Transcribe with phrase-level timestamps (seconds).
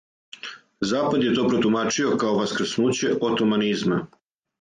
[0.91, 4.01] Запад је то протумачио као васкрснуће отоманизма.